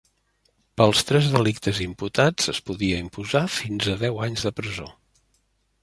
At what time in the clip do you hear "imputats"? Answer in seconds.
1.85-2.49